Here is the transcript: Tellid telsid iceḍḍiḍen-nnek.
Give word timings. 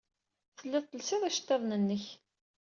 Tellid 0.57 0.85
telsid 0.87 1.21
iceḍḍiḍen-nnek. 1.29 2.05